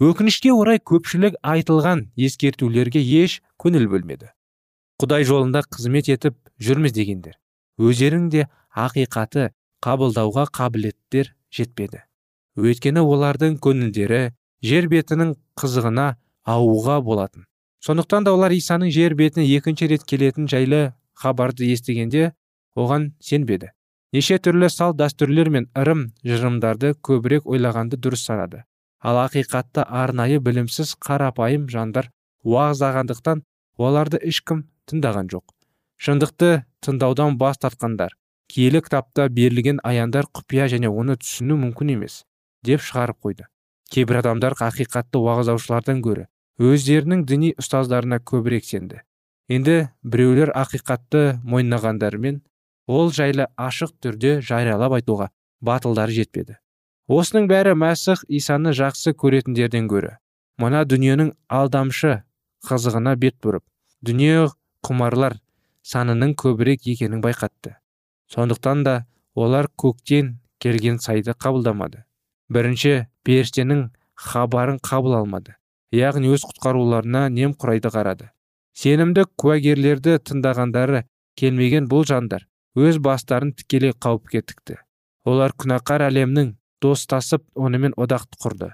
Өкінішке 0.00 0.52
орай 0.52 0.80
көпшілік 0.80 1.38
айтылған 1.42 2.08
ескертулерге 2.16 3.02
еш 3.22 3.40
көңіл 3.62 3.88
бөлмеді. 3.92 4.30
Құдай 5.00 5.26
жолында 5.26 5.64
қызмет 5.66 6.10
етіп 6.10 6.38
жүрміз 6.62 6.94
дегендер 6.94 7.38
өздерің 7.78 8.30
ақиқаты 8.74 9.50
қабылдауға 9.84 10.46
қабілеттер 10.50 11.34
жетпеді. 11.54 12.02
Өйткені 12.58 13.02
олардың 13.02 13.58
көңілдері 13.62 14.32
жер 14.62 14.88
бетінің 14.90 15.34
қызығына 15.58 16.06
ауға 16.46 17.00
болатын. 17.02 17.46
Сондықтан 17.84 18.24
да 18.24 18.32
олар 18.32 18.52
исаның 18.56 18.88
жер 18.94 19.12
бетіне 19.18 19.44
екінші 19.58 19.90
рет 19.90 20.04
келетін 20.08 20.46
жайлы 20.48 20.94
хабарды 21.20 21.66
естігенде 21.68 22.30
оған 22.80 23.10
сенбеді. 23.20 23.74
Неше 24.16 24.38
түрлі 24.40 24.70
салт 24.72 24.96
дәстүрлер 24.96 25.50
мен 25.52 25.66
ырым 25.76 26.06
жырымдарды 26.24 26.94
көбірек 27.04 27.44
ойлағанды 27.44 27.98
дұрыс 28.00 28.24
санады. 28.24 28.62
Ал 29.04 29.20
ақиқатты 29.26 29.84
арнайы 29.84 30.40
білімсіз 30.40 30.94
қарапайым 30.96 31.68
жандар 31.68 32.08
уағыздағандықтан 32.48 33.44
оларды 33.76 34.20
ешкім 34.32 34.64
тыңдаған 34.88 35.28
жоқ. 35.34 35.44
Шындықты 36.00 36.64
тыңдаудан 36.80 37.36
бас 37.36 37.60
тартқандар 37.60 38.16
киелі 38.48 38.80
кітапта 38.80 39.28
берілген 39.28 39.82
аяндар 39.84 40.24
құпия 40.32 40.70
және 40.72 40.88
оны 40.88 41.18
түсіну 41.20 41.58
мүмкін 41.60 41.98
емес 41.98 42.22
деп 42.64 42.80
шығарып 42.80 43.20
қойды. 43.20 43.50
Кейбір 43.92 44.22
адамдар 44.22 44.56
ақиқатты 44.56 45.20
уағыздаушылардан 45.20 46.00
гөрі 46.00 46.28
өздерінің 46.60 47.24
діни 47.26 47.52
ұстаздарына 47.58 48.20
көбірек 48.22 48.64
сенді. 48.64 49.02
Енді 49.48 49.88
біреулер 50.02 50.52
ақиқатты 50.54 51.40
мойнағандармен 51.44 52.42
ол 52.86 53.10
жайлы 53.12 53.48
ашық 53.56 53.94
түрде 54.00 54.38
жариялап 54.40 54.94
айтуға 54.98 55.30
батылдары 55.60 56.14
жетпеді. 56.14 56.58
Осының 57.08 57.48
бәрі 57.50 57.74
мәсіх 57.76 58.24
исаны 58.28 58.72
жақсы 58.72 59.12
көретіндерден 59.12 59.88
гөрі. 59.90 60.16
Мына 60.56 60.84
дүниенің 60.88 61.34
алдамшы 61.52 62.22
қызығына 62.64 63.16
бет 63.20 63.36
бұрып 63.42 63.64
дүние 64.04 64.48
құмарлар 64.84 65.40
санының 65.84 66.32
көбірек 66.40 66.86
екенін 66.92 67.20
байқатты. 67.24 67.76
Сондықтан 68.32 68.84
да 68.84 68.94
олар 69.34 69.68
көктен 69.76 70.36
келген 70.60 70.98
сайды 70.98 71.34
қабылдамады. 71.34 72.04
Бірінші 72.48 73.06
періштенің 73.24 73.90
хабарын 74.14 74.78
қабыл 74.80 75.18
алмады. 75.18 75.56
Яғни 75.94 76.32
өз 76.34 76.44
құтқаруларына 76.48 77.28
немқұрайды 77.32 77.90
қарады. 77.94 78.30
Сенімді 78.74 79.26
куәгерлерді 79.38 80.18
тыңдағандары 80.26 81.04
келмеген 81.38 81.86
бұл 81.90 82.06
жандар 82.08 82.46
өз 82.74 82.98
бастарын 82.98 83.52
тікелей 83.54 83.94
қауіпке 83.94 84.42
тікті. 84.42 84.80
Олар 85.24 85.54
күнәқар 85.54 86.02
әлемнің 86.08 86.54
достасып 86.82 87.44
онымен 87.54 87.94
одақты 87.96 88.40
құрды. 88.42 88.70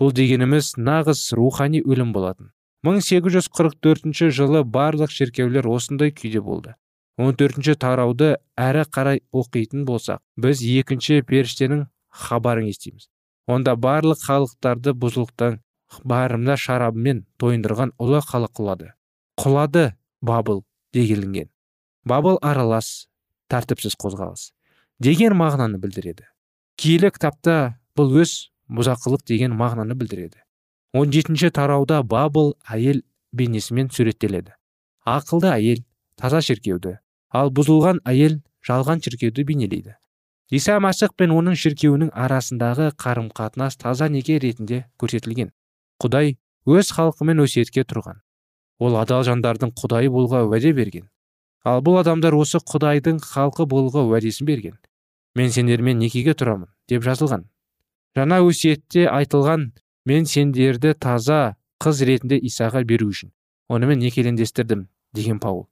Бұл 0.00 0.14
дегеніміз 0.16 0.74
нағыз 0.78 1.28
рухани 1.36 1.82
өлім 1.84 2.14
болатын. 2.16 2.50
1844 2.82 4.32
жылы 4.34 4.64
барлық 4.64 5.12
шіркеулер 5.12 5.68
осындай 5.70 6.10
күйде 6.10 6.40
болды. 6.42 6.74
14 7.20 7.76
тарауды 7.78 8.36
әрі 8.58 8.86
қарай 8.88 9.20
оқитын 9.30 9.84
болсақ 9.86 10.22
біз 10.40 10.62
екінші 10.64 11.20
періштенің 11.28 11.84
хабарын 12.08 12.70
естиміз. 12.72 13.10
Онда 13.46 13.76
барлық 13.76 14.24
халықтарды 14.24 14.96
бұзылықтан 14.96 15.60
барымда 16.08 16.56
шарабымен 16.56 17.24
тойындырған 17.42 17.96
ұлы 18.00 18.22
халық 18.24 18.56
құлады 18.58 18.92
құлады 19.42 19.92
бабыл 20.20 20.64
дегелінген. 20.94 21.48
Бабыл 22.04 22.38
аралас 22.42 23.08
тәртіпсіз 23.50 23.96
қозғалыс. 23.98 24.52
Деген 25.02 25.34
мағынаны 25.38 25.80
білдіреді. 25.82 26.26
Киелі 26.76 27.10
кітапта 27.14 27.78
бұл 27.98 28.12
өз 28.22 28.52
бұзақылық 28.70 29.24
деген 29.26 29.56
мағынаны 29.58 29.96
білдіреді. 29.98 30.42
17 30.94 31.14
жетінші 31.16 31.50
тарауда 31.50 32.02
бабыл 32.02 32.54
әйел 32.68 33.02
бейнесімен 33.32 33.90
суреттеледі. 33.90 34.54
Ақылды 35.06 35.50
әйел 35.52 35.82
таза 36.20 36.42
шіркеуді. 36.44 36.98
Ал 37.32 37.50
бұзылған 37.50 38.02
әйел 38.04 38.42
жалған 38.66 39.02
шіркеуді 39.02 39.46
бейнелейді. 39.48 39.96
Иса 40.52 40.76
мәсіх 40.84 41.16
пен 41.16 41.32
оның 41.32 41.56
шіркеуінің 41.56 42.12
арасындағы 42.12 42.92
қарым 43.00 43.32
қатынас 43.32 43.78
таза 43.80 44.10
неке 44.12 44.38
ретінде 44.38 44.84
көрсетілген. 45.00 45.50
Құдай 46.02 46.36
өз 46.66 46.92
халқымен 46.96 47.42
өсиетке 47.46 47.86
тұрған. 47.86 48.20
Ол 48.82 48.98
адал 48.98 49.24
жандардың 49.26 49.72
құдайы 49.78 50.10
болуға 50.10 50.44
уәде 50.48 50.74
берген. 50.74 51.08
Ал 51.64 51.82
бұл 51.86 52.00
адамдар 52.00 52.34
осы 52.34 52.58
құдайдың 52.58 53.22
халқы 53.22 53.66
болуға 53.70 54.02
уәдесін 54.08 54.46
берген. 54.46 54.78
Мен 55.38 55.50
сендермен 55.54 55.98
некеге 55.98 56.34
тұрамын? 56.34 56.68
деп 56.90 57.04
жазылған. 57.06 57.46
Жаңа 58.16 58.40
өсиетте 58.44 59.06
айтылған 59.08 59.70
мен 60.08 60.26
сендерді 60.28 60.92
таза 60.98 61.54
қыз 61.82 62.02
ретінде 62.08 62.38
исаға 62.48 62.82
беру 62.84 63.08
үшін 63.12 63.32
онымен 63.72 64.02
некелендестірдім 64.02 64.88
деген 65.16 65.38
паул. 65.40 65.68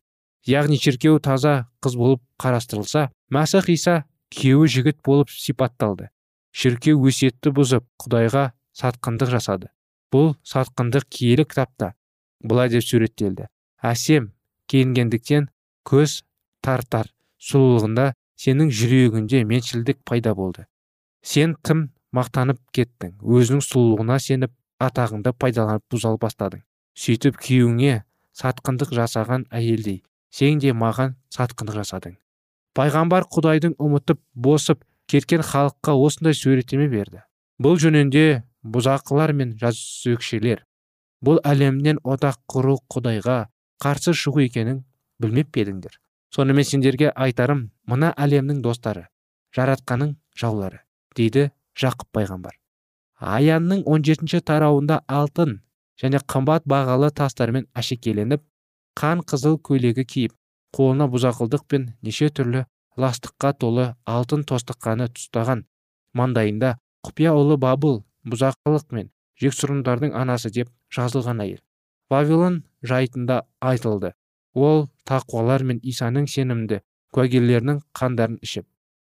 Яғни 0.49 0.79
шіркеу 0.81 1.19
таза 1.21 1.69
қыз 1.85 1.97
болып 2.01 2.23
қарастырылса 2.41 3.11
мәсіх 3.35 3.69
иса 3.75 4.05
күйеуі 4.33 4.71
жігіт 4.73 5.01
болып 5.05 5.33
сипатталды. 5.35 6.09
Шіркеу 6.57 7.03
өсиетті 7.11 7.53
бұзып 7.53 7.85
құдайға 8.01 8.51
сатқындық 8.73 9.35
жасады. 9.37 9.69
Бұл 10.13 10.35
сатқындық 10.47 11.07
киелі 11.09 11.47
кітапта 11.47 11.95
былай 12.43 12.71
деп 12.73 12.85
суреттелді. 12.85 13.49
Әсем 13.83 14.33
киінгендіктен 14.71 15.49
көз 15.87 16.21
тартар 16.65 17.11
сұлулығында 17.41 18.13
сенің 18.41 18.71
жүрегіңде 18.75 19.45
меншілдік 19.49 20.03
пайда 20.05 20.35
болды. 20.35 20.67
Сен 21.23 21.57
тым 21.63 21.89
мақтанып 22.17 22.61
кеттің? 22.75 23.17
Өзінің 23.21 23.65
сұлулығына 23.65 24.19
сеніп 24.21 24.55
атағыңды 24.81 25.33
пайдаланып 25.37 25.85
бұзал 25.93 26.19
бастадың. 26.21 26.63
Сөйтіп 26.97 27.37
күйеуіңе 27.41 28.03
сатқындық 28.37 28.95
жасаған 28.97 29.47
әйелдей 29.53 30.03
сен 30.31 30.61
де 30.63 30.73
маған 30.73 31.17
сатқындық 31.35 31.81
жасадың. 31.81 32.17
Пайғамбар 32.77 33.27
құдайдың 33.35 33.75
ұмытып 33.83 34.21
босып 34.35 34.85
кеткен 35.11 35.43
халыққа 35.43 35.97
осындай 35.99 36.37
суреттеме 36.39 36.87
берді. 36.89 37.25
Бұл 37.61 37.81
жөнінде 37.83 38.43
бұзақылар 38.65 39.33
мен 39.37 39.55
жазөкшелер 39.61 40.65
бұл 41.25 41.41
әлемнен 41.45 42.01
одақ 42.05 42.41
құру 42.53 42.77
құдайға 42.93 43.39
қарсы 43.83 44.15
шығу 44.17 44.45
екенін 44.47 44.85
білмеп 45.21 45.53
пе 45.53 45.65
едіңдер? 45.65 45.97
Сонымен 46.35 46.65
сендерге 46.65 47.11
айтарым 47.11 47.71
мына 47.91 48.13
әлемнің 48.17 48.61
достары 48.65 49.09
жаратқаның 49.57 50.15
жаулары 50.39 50.85
дейді 51.17 51.51
жақып 51.81 52.13
пайғамбар. 52.15 52.55
Аянның 53.21 53.83
17 53.85 54.07
жетінші 54.11 54.41
тарауында 54.47 55.03
алтын 55.09 55.59
және 56.01 56.21
қымбат 56.33 56.65
бағалы 56.71 57.11
тастармен 57.13 57.67
әшекеленіп 57.77 58.45
қан 59.01 59.25
қызыл 59.33 59.59
көйлегі 59.69 60.05
киіп 60.05 60.37
қолына 60.77 61.09
бұзақылдық 61.13 61.67
пен 61.69 61.91
неше 62.03 62.31
түрлі 62.31 62.65
ластыққа 63.01 63.53
толы 63.61 63.91
алтын 64.07 64.45
тостыққаны 64.49 65.11
тұстаған 65.17 65.65
маңдайында 66.17 66.77
құпия 67.07 67.35
ұлы 67.37 67.59
бабыл 67.61 68.01
бұзақылық 68.27 68.93
мен 68.97 69.11
жексұрындардың 69.41 70.15
анасы 70.17 70.51
деп 70.53 70.71
жазылған 70.95 71.43
әйел. 71.45 71.61
Вавилон 72.11 72.63
жайтында 72.83 73.45
айтылды. 73.61 74.13
Ол 74.55 74.89
тақуалар 75.07 75.63
мен 75.65 75.81
исаның 75.83 76.27
сенімді 76.29 76.81
куәгерлерінің 77.15 77.81
қандарын 77.97 78.39
ішіп 78.43 78.67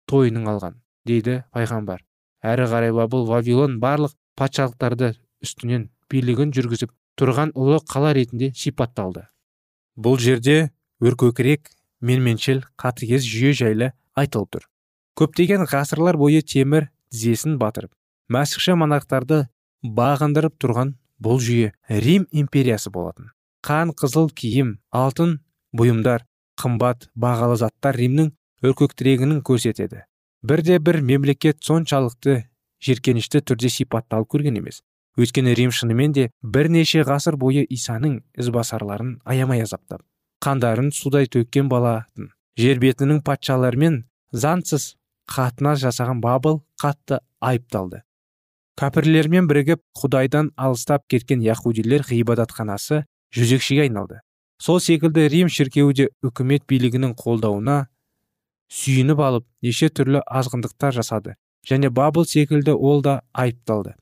тойының 0.10 0.48
алған 0.54 0.80
дейді 1.08 1.44
пайғамбар. 1.54 2.02
Әрі 2.44 2.68
қарай 2.72 2.94
бұл 2.96 3.28
вавилон 3.28 3.80
барлық 3.84 4.16
патшалықтарды 4.40 5.14
үстінен 5.44 5.90
билігін 6.12 6.54
жүргізіп 6.56 6.92
тұрған 7.20 7.54
ұлы 7.60 7.80
қала 7.88 8.14
ретінде 8.16 8.52
сипатталды. 8.56 9.28
Бұл 9.96 10.18
жерде 10.20 10.72
өркөкірек 11.04 11.70
менменшіл 12.02 12.64
қатыгез 12.80 13.28
жүйе 13.28 13.54
жайлы 13.60 13.92
айтылып 14.16 14.56
тұр. 14.56 14.70
Көптеген 15.20 15.68
ғасырлар 15.70 16.18
бойы 16.18 16.42
темір 16.42 16.90
тізесін 17.12 17.60
батырып 17.62 17.94
мәсіхші 18.32 18.76
монархтарды 18.80 19.48
бағындырып 19.84 20.56
тұрған 20.62 20.94
бұл 21.24 21.42
жүйе 21.44 21.74
рим 21.90 22.28
империясы 22.32 22.92
болатын. 22.92 23.32
Қан 23.64 23.94
қызыл 23.96 24.30
киім 24.30 24.78
алтын 24.92 25.40
бұйымдар 25.76 26.26
қымбат 26.60 27.10
бағалы 27.16 27.58
заттар 27.60 27.98
римнің 28.00 28.32
өркөктірегінің 28.64 29.44
көрсетеді. 29.48 30.06
Бірде 30.44 30.80
бір 30.80 31.02
мемлекет 31.02 31.64
соншалықты 31.64 32.44
жеркенішті 32.84 33.44
түрде 33.44 33.70
сипатталып 33.72 34.32
көрген 34.36 34.60
емес. 34.60 34.82
Өйткені 35.18 35.54
рим 35.56 35.72
шынымен 35.72 36.14
де 36.14 36.30
бірнеше 36.42 37.04
ғасыр 37.08 37.38
бойы 37.40 37.68
исаның 37.70 38.22
ізбасарларын 38.40 39.20
аямай 39.24 39.62
азаптап 39.64 40.02
қандарын 40.44 40.92
судай 40.92 41.28
төккен 41.32 41.70
болатын. 41.72 42.32
Жер 42.60 42.82
бетінің 42.84 43.22
патшаларымен 43.26 44.02
заңсыз 44.36 44.94
қатынас 45.32 45.80
жасаған 45.84 46.20
бабыл 46.24 46.60
қатты 46.82 47.22
айыпталды. 47.40 48.04
Кәпірлермен 48.80 49.48
бірігіп 49.50 49.82
құдайдан 50.00 50.52
алыстап 50.58 51.06
кеткен 51.12 51.42
яхудилер 51.46 52.04
ғибадатханасы 52.10 53.04
жүзекшіге 53.36 53.86
айналды. 53.86 54.20
Сол 54.58 54.80
секілді 54.80 55.28
рим 55.30 55.50
шіркеуі 55.50 55.94
де 55.94 56.08
үкімет 56.26 56.66
билігінің 56.70 57.14
қолдауына 57.20 57.78
сүйініп 58.74 59.20
алып 59.22 59.46
неше 59.62 59.90
түрлі 59.90 60.24
азғындықтар 60.26 60.96
жасады 60.98 61.36
және 61.70 61.90
бабыл 61.90 62.26
секілді 62.26 62.74
ол 62.74 63.02
да 63.06 63.22
айыпталды. 63.34 63.94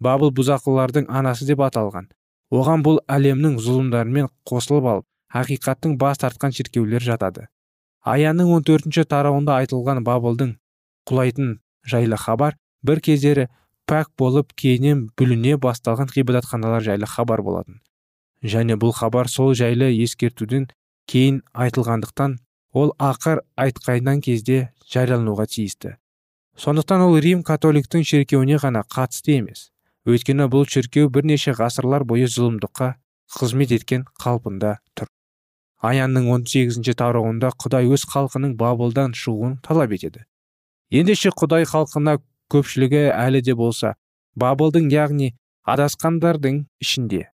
Бабыл 0.00 0.30
бұзақылардың 0.30 1.08
анасы 1.08 1.46
деп 1.48 1.62
аталған. 1.64 2.08
Оған 2.52 2.84
бұл 2.84 3.00
әлемнің 3.10 3.58
зұлымдарымен 3.60 4.28
қосылып 4.48 4.86
алып 4.92 5.06
ақиқаттың 5.40 5.96
бас 5.98 6.20
тартқан 6.22 6.54
шіркеулер 6.54 7.02
жатады. 7.04 7.48
Аянның 8.04 8.52
14 8.54 8.68
төртінші 8.68 9.04
тарауында 9.10 9.58
айтылған 9.62 10.04
бабылдың 10.06 10.54
құлайтын 11.10 11.58
жайлы 11.84 12.16
хабар 12.16 12.56
бір 12.82 13.00
кездері 13.04 13.48
пәк 13.88 14.10
болып 14.20 14.52
кейіннен 14.52 15.06
бүліне 15.16 15.56
басталған 15.56 16.10
ғибадатханалар 16.12 16.84
жайлы 16.84 17.08
хабар 17.08 17.42
болатын. 17.42 17.80
Және 18.42 18.76
бұл 18.76 18.92
хабар 18.92 19.30
сол 19.32 19.54
жайлы 19.56 19.88
ескертуден 20.04 20.68
кейін 21.08 21.40
айтылғандықтан 21.54 22.36
ол 22.76 22.92
ақыр 23.00 23.42
айтқайдан 23.56 24.20
кезде 24.20 24.68
жариялануға 24.92 25.48
тиісті. 25.48 25.96
Сондықтан 26.58 27.06
ол 27.06 27.16
рим 27.22 27.42
католиктің 27.42 28.04
шіркеуіне 28.04 28.58
ғана 28.60 28.84
қатысты 28.84 29.38
емес. 29.38 29.70
Өйткені 30.08 30.48
бұл 30.52 30.66
шіркеу 30.68 31.08
бірнеше 31.08 31.54
ғасырлар 31.56 32.04
бойы 32.04 32.28
зұлымдыққа 32.28 32.94
қызмет 33.38 33.72
еткен 33.76 34.04
қалпында 34.20 34.78
тұр. 34.96 35.08
Аянның 35.84 36.28
18-ші 36.34 36.94
тарауында 36.98 37.52
құдай 37.62 37.88
өз 37.88 38.04
халқының 38.10 38.56
бабылдан 38.58 39.14
шығуын 39.14 39.60
талап 39.62 39.92
етеді. 39.94 40.24
Ендеше 40.90 41.30
құдай 41.30 41.68
халқына 41.68 42.18
көпшілігі 42.52 43.04
әлі 43.12 43.42
де 43.44 43.54
болса 43.58 43.94
бабылдың 44.38 44.88
яғни 44.92 45.34
адасқандардың 45.68 46.64
ішінде. 46.84 47.28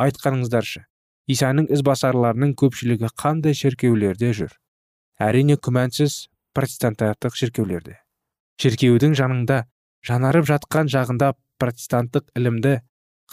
Айтқаныңыздаршы 0.00 0.84
исаның 1.30 1.68
ізбасарларының 1.74 2.54
көпшілігі 2.60 3.12
қандай 3.20 3.54
шіркеулерде 3.58 4.32
жүр? 4.36 4.56
Әрине 5.20 5.56
күмәнсіз 5.56 6.28
протестанттық 6.56 7.38
шіркеулерде. 7.38 8.00
Шіркеудің 8.60 9.14
жанында 9.18 9.64
жанарып 10.06 10.48
жатқан 10.50 10.90
жағында 10.90 11.32
протестанттық 11.62 12.28
ілімді 12.38 12.80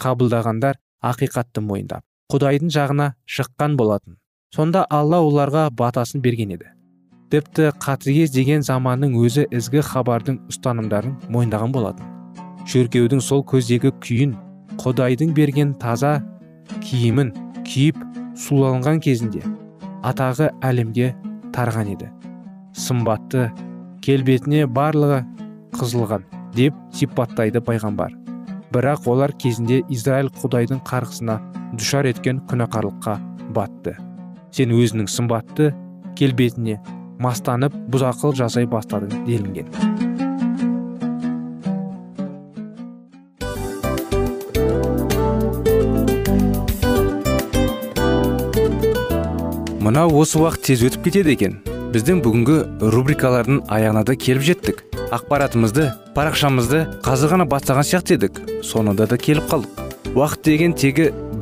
қабылдағандар 0.02 0.78
ақиқатты 1.02 1.62
мойындап 1.64 2.06
құдайдың 2.32 2.70
жағына 2.72 3.12
шыққан 3.28 3.76
болатын. 3.76 4.16
Сонда 4.54 4.86
алла 4.88 5.20
оларға 5.24 5.68
батасын 5.76 6.22
берген 6.24 6.54
еді. 6.56 6.70
Тіпті 7.32 7.70
қатыгез 7.80 8.28
деген 8.34 8.60
заманның 8.60 9.14
өзі 9.16 9.46
ізгі 9.56 9.80
хабардың 9.88 10.34
ұстанымдарын 10.52 11.14
мойындаған 11.32 11.72
болатын. 11.72 12.10
Шіркеудің 12.68 13.22
сол 13.24 13.40
көздегі 13.48 13.94
күйін 14.04 14.34
құдайдың 14.82 15.32
берген 15.38 15.72
таза 15.80 16.18
киімін 16.84 17.32
киіп 17.64 18.04
суланған 18.36 19.00
кезінде 19.00 19.40
атағы 20.04 20.50
әлемге 20.60 21.14
тарған 21.56 21.94
еді. 21.96 22.12
Сымбатты 22.76 23.48
келбетіне 24.04 24.66
барлығы 24.68 25.24
қызылған 25.80 26.28
деп 26.52 26.76
сипаттайды 26.92 27.64
пайғамбар. 27.64 28.12
Бірақ 28.72 29.08
олар 29.08 29.32
кезінде 29.32 29.80
израиль 29.88 30.28
құдайдың 30.36 30.84
қарғысына 30.84 31.40
душар 31.80 32.12
еткен 32.12 32.44
күнәқарлыққа 32.50 33.20
батты. 33.56 33.96
Сен 34.52 34.72
өзінің 34.76 35.08
сымбатты 35.08 35.72
келбетіне 36.16 36.80
мастанып 37.22 37.74
бұзақыл 37.92 38.34
жасай 38.36 38.66
бастадың 38.66 39.24
делінген. 39.26 39.70
Мынау 49.82 50.14
осы 50.22 50.38
уақыт 50.38 50.62
тез 50.68 50.82
өтіп 50.86 51.08
кетеді 51.08 51.34
екен. 51.34 51.58
Біздің 51.92 52.22
бүгінгі 52.24 52.58
рубрикалардың 52.94 53.64
аяғына 53.68 54.04
да 54.08 54.14
келіп 54.16 54.46
жеттік. 54.46 54.78
Ақпаратымызды 55.12 55.90
парақшамызды 56.16 56.84
қазір 57.04 57.34
ғана 57.34 57.46
бастаған 57.50 57.84
сияқты 57.84 58.16
едік. 58.16 58.38
Соңында 58.64 59.08
да 59.10 59.18
келіп 59.20 59.50
қалдық. 59.50 59.82
Уақыт 60.14 60.46
деген 60.46 60.72
тегі 60.78 61.10